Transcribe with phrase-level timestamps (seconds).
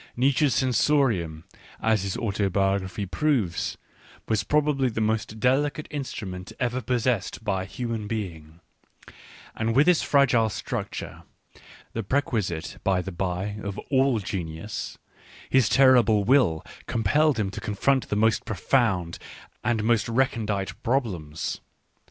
[0.17, 1.43] Nietzsche's sensorium,
[1.79, 3.77] as his autobiography proves,
[4.27, 8.61] was probably the most delicate instrument ever possessed by ahuman being;
[9.55, 11.21] and with this fragile structure—
[11.93, 14.97] the prerequisite, by the bye, of all genius,—
[15.51, 19.19] his terrible will compelled him to confront the most profound
[19.63, 21.61] and most recondite problems.